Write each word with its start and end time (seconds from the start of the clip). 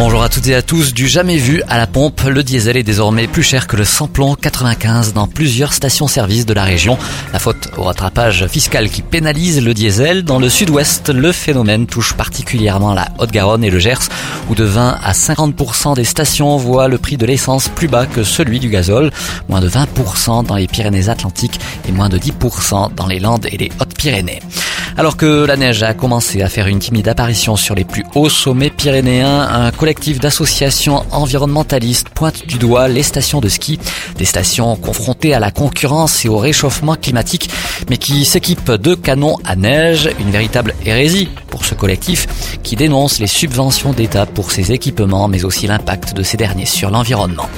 Bonjour 0.00 0.22
à 0.22 0.30
toutes 0.30 0.46
et 0.46 0.54
à 0.54 0.62
tous. 0.62 0.94
Du 0.94 1.08
jamais 1.08 1.36
vu 1.36 1.62
à 1.68 1.76
la 1.76 1.86
pompe, 1.86 2.22
le 2.22 2.42
diesel 2.42 2.78
est 2.78 2.82
désormais 2.82 3.26
plus 3.26 3.42
cher 3.42 3.66
que 3.66 3.76
le 3.76 3.84
samplon 3.84 4.34
95 4.34 5.12
dans 5.12 5.26
plusieurs 5.26 5.74
stations-service 5.74 6.46
de 6.46 6.54
la 6.54 6.64
région. 6.64 6.96
La 7.34 7.38
faute 7.38 7.68
au 7.76 7.82
rattrapage 7.82 8.46
fiscal 8.46 8.88
qui 8.88 9.02
pénalise 9.02 9.62
le 9.62 9.74
diesel. 9.74 10.24
Dans 10.24 10.38
le 10.38 10.48
sud-ouest, 10.48 11.10
le 11.10 11.32
phénomène 11.32 11.86
touche 11.86 12.14
particulièrement 12.14 12.94
la 12.94 13.08
Haute-Garonne 13.18 13.62
et 13.62 13.68
le 13.68 13.78
Gers, 13.78 14.08
où 14.48 14.54
de 14.54 14.64
20 14.64 15.00
à 15.04 15.12
50% 15.12 15.96
des 15.96 16.04
stations 16.04 16.56
voient 16.56 16.88
le 16.88 16.96
prix 16.96 17.18
de 17.18 17.26
l'essence 17.26 17.68
plus 17.68 17.88
bas 17.88 18.06
que 18.06 18.24
celui 18.24 18.58
du 18.58 18.70
gazole. 18.70 19.10
Moins 19.50 19.60
de 19.60 19.68
20% 19.68 20.46
dans 20.46 20.56
les 20.56 20.66
Pyrénées-Atlantiques 20.66 21.60
et 21.86 21.92
moins 21.92 22.08
de 22.08 22.16
10% 22.16 22.94
dans 22.94 23.06
les 23.06 23.20
Landes 23.20 23.48
et 23.52 23.58
les 23.58 23.70
Hautes-Pyrénées. 23.78 24.40
Alors 24.96 25.16
que 25.16 25.44
la 25.44 25.56
neige 25.56 25.82
a 25.82 25.94
commencé 25.94 26.42
à 26.42 26.48
faire 26.48 26.66
une 26.66 26.78
timide 26.78 27.08
apparition 27.08 27.56
sur 27.56 27.74
les 27.74 27.84
plus 27.84 28.04
hauts 28.14 28.28
sommets 28.28 28.70
pyrénéens, 28.70 29.48
un 29.50 29.70
collectif 29.70 30.18
d'associations 30.18 31.04
environnementalistes 31.10 32.08
pointe 32.10 32.46
du 32.46 32.58
doigt 32.58 32.88
les 32.88 33.02
stations 33.02 33.40
de 33.40 33.48
ski, 33.48 33.78
des 34.18 34.24
stations 34.24 34.76
confrontées 34.76 35.32
à 35.32 35.38
la 35.38 35.50
concurrence 35.50 36.24
et 36.24 36.28
au 36.28 36.38
réchauffement 36.38 36.96
climatique, 36.96 37.50
mais 37.88 37.96
qui 37.96 38.24
s'équipent 38.24 38.72
de 38.72 38.94
canons 38.94 39.38
à 39.44 39.56
neige, 39.56 40.10
une 40.18 40.30
véritable 40.30 40.74
hérésie 40.84 41.28
pour 41.48 41.64
ce 41.64 41.74
collectif 41.74 42.58
qui 42.62 42.76
dénonce 42.76 43.20
les 43.20 43.26
subventions 43.26 43.92
d'État 43.92 44.26
pour 44.26 44.50
ces 44.50 44.72
équipements, 44.72 45.28
mais 45.28 45.44
aussi 45.44 45.66
l'impact 45.66 46.14
de 46.14 46.22
ces 46.22 46.36
derniers 46.36 46.66
sur 46.66 46.90
l'environnement. 46.90 47.48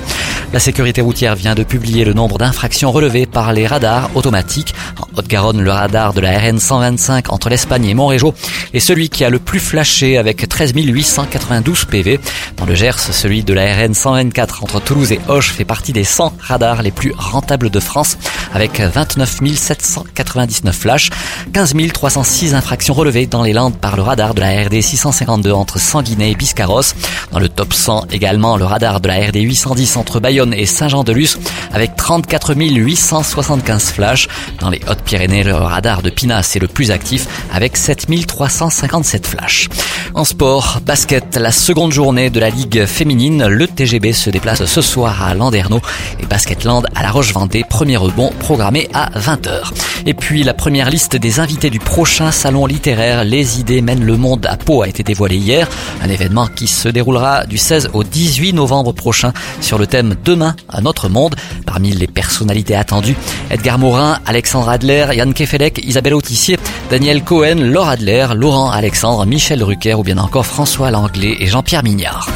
La 0.52 0.60
sécurité 0.60 1.00
routière 1.00 1.34
vient 1.34 1.54
de 1.54 1.62
publier 1.62 2.04
le 2.04 2.12
nombre 2.12 2.36
d'infractions 2.36 2.92
relevées 2.92 3.24
par 3.24 3.54
les 3.54 3.66
radars 3.66 4.10
automatiques. 4.14 4.74
En 5.00 5.18
Haute-Garonne, 5.18 5.62
le 5.62 5.70
radar 5.70 6.12
de 6.12 6.20
la 6.20 6.38
RN 6.38 6.58
125 6.58 7.32
entre 7.32 7.48
l'Espagne 7.48 7.86
et 7.86 7.94
Montrégeau 7.94 8.34
est 8.74 8.80
celui 8.80 9.08
qui 9.08 9.24
a 9.24 9.30
le 9.30 9.38
plus 9.38 9.60
flashé 9.60 10.18
avec 10.18 10.46
13 10.46 10.74
892 10.74 11.86
PV. 11.86 12.20
Dans 12.58 12.66
le 12.66 12.74
Gers, 12.74 12.98
celui 12.98 13.44
de 13.44 13.54
la 13.54 13.74
RN 13.74 13.94
124 13.94 14.62
entre 14.62 14.78
Toulouse 14.80 15.10
et 15.12 15.20
Auch 15.26 15.42
fait 15.42 15.64
partie 15.64 15.94
des 15.94 16.04
100 16.04 16.34
radars 16.38 16.82
les 16.82 16.90
plus 16.90 17.14
rentables 17.16 17.70
de 17.70 17.80
France 17.80 18.18
avec 18.52 18.78
29 18.78 19.40
799 19.56 20.76
flashs, 20.76 21.08
15 21.54 21.74
306 21.94 22.54
infractions 22.54 22.92
relevées 22.92 23.26
dans 23.26 23.42
les 23.42 23.54
Landes 23.54 23.76
par 23.76 23.96
le 23.96 24.02
radar 24.02 24.34
de 24.34 24.40
la 24.42 24.64
RD 24.64 24.82
652 24.82 25.50
entre 25.50 25.78
Sanguinet 25.78 26.32
et 26.32 26.34
Biscarrosse. 26.34 26.94
Dans 27.32 27.38
le 27.38 27.48
top 27.48 27.72
100 27.72 28.08
également 28.10 28.58
le 28.58 28.66
radar 28.66 29.00
de 29.00 29.08
la 29.08 29.14
RD 29.14 29.36
810 29.36 29.96
entre 29.96 30.20
Bayonne 30.20 30.41
et 30.50 30.66
Saint-Jean-de-Luz 30.66 31.38
avec 31.72 31.96
34 31.96 32.54
875 32.54 33.92
flashs. 33.92 34.28
Dans 34.60 34.70
les 34.70 34.80
Hautes-Pyrénées, 34.88 35.44
le 35.44 35.54
radar 35.54 36.02
de 36.02 36.10
Pinas 36.10 36.52
est 36.56 36.58
le 36.60 36.68
plus 36.68 36.90
actif 36.90 37.26
avec 37.52 37.76
7 37.76 38.06
357 38.26 39.26
flashs. 39.26 39.68
En 40.14 40.24
sport, 40.24 40.80
basket, 40.84 41.36
la 41.36 41.52
seconde 41.52 41.92
journée 41.92 42.30
de 42.30 42.40
la 42.40 42.50
Ligue 42.50 42.84
féminine, 42.84 43.46
le 43.46 43.66
TGB 43.66 44.12
se 44.12 44.30
déplace 44.30 44.64
ce 44.64 44.82
soir 44.82 45.22
à 45.22 45.34
Landerneau 45.34 45.80
et 46.20 46.26
Basketland 46.26 46.86
à 46.94 47.02
La 47.02 47.10
Roche-Vendée, 47.10 47.64
premier 47.68 47.96
rebond 47.96 48.30
programmé 48.40 48.88
à 48.92 49.10
20h. 49.18 49.72
Et 50.04 50.14
puis 50.14 50.42
la 50.42 50.54
première 50.54 50.90
liste 50.90 51.16
des 51.16 51.40
invités 51.40 51.70
du 51.70 51.78
prochain 51.78 52.32
salon 52.32 52.66
littéraire 52.66 53.24
Les 53.24 53.60
idées 53.60 53.82
mènent 53.82 54.04
le 54.04 54.16
monde 54.16 54.46
à 54.46 54.56
Pau 54.56 54.82
a 54.82 54.88
été 54.88 55.02
dévoilée 55.02 55.36
hier, 55.36 55.68
un 56.02 56.08
événement 56.08 56.48
qui 56.48 56.66
se 56.66 56.88
déroulera 56.88 57.46
du 57.46 57.58
16 57.58 57.90
au 57.92 58.04
18 58.04 58.52
novembre 58.52 58.92
prochain 58.92 59.32
sur 59.60 59.78
le 59.78 59.86
thème 59.86 60.14
Demain 60.32 60.56
à 60.70 60.80
notre 60.80 61.10
monde. 61.10 61.34
Parmi 61.66 61.90
les 61.90 62.06
personnalités 62.06 62.74
attendues, 62.74 63.16
Edgar 63.50 63.78
Morin, 63.78 64.18
Alexandre 64.24 64.70
Adler, 64.70 65.08
Yann 65.14 65.34
Kefelec, 65.34 65.84
Isabelle 65.84 66.14
Autissier, 66.14 66.58
Daniel 66.88 67.22
Cohen, 67.22 67.56
Laure 67.56 67.90
Adler, 67.90 68.28
Laurent 68.34 68.70
Alexandre, 68.70 69.26
Michel 69.26 69.62
Rucker 69.62 69.92
ou 69.92 70.02
bien 70.02 70.16
encore 70.16 70.46
François 70.46 70.90
Langlais 70.90 71.36
et 71.38 71.48
Jean-Pierre 71.48 71.82
Mignard. 71.82 72.30